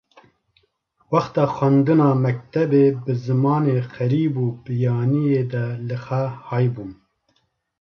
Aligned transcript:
Wexta 1.11 1.43
xwendina 1.55 2.09
mektebê 2.25 2.83
bi 3.03 3.13
zimanê 3.25 3.77
xerîb 3.93 4.33
û 4.45 4.47
biyaniyê 4.63 5.43
de 5.51 5.65
li 5.87 5.97
xwe 6.03 6.23
haybûm. 6.47 6.91